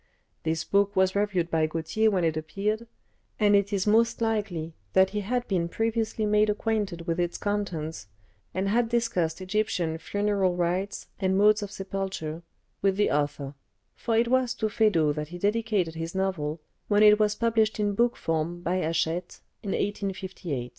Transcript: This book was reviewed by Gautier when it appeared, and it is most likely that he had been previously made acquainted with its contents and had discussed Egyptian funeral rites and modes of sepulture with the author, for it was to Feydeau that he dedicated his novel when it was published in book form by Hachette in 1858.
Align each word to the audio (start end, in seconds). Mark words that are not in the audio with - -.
This 0.41 0.63
book 0.63 0.95
was 0.95 1.15
reviewed 1.15 1.51
by 1.51 1.67
Gautier 1.67 2.09
when 2.09 2.23
it 2.23 2.35
appeared, 2.35 2.87
and 3.39 3.55
it 3.55 3.71
is 3.71 3.85
most 3.85 4.19
likely 4.19 4.73
that 4.93 5.11
he 5.11 5.19
had 5.19 5.47
been 5.47 5.69
previously 5.69 6.25
made 6.25 6.49
acquainted 6.49 7.05
with 7.05 7.19
its 7.19 7.37
contents 7.37 8.07
and 8.51 8.67
had 8.67 8.89
discussed 8.89 9.41
Egyptian 9.41 9.99
funeral 9.99 10.55
rites 10.55 11.05
and 11.19 11.37
modes 11.37 11.61
of 11.61 11.69
sepulture 11.69 12.41
with 12.81 12.97
the 12.97 13.11
author, 13.11 13.53
for 13.93 14.17
it 14.17 14.27
was 14.27 14.55
to 14.55 14.69
Feydeau 14.69 15.13
that 15.13 15.27
he 15.27 15.37
dedicated 15.37 15.93
his 15.93 16.15
novel 16.15 16.59
when 16.87 17.03
it 17.03 17.19
was 17.19 17.35
published 17.35 17.79
in 17.79 17.93
book 17.93 18.15
form 18.17 18.63
by 18.63 18.77
Hachette 18.79 19.39
in 19.61 19.69
1858. 19.69 20.69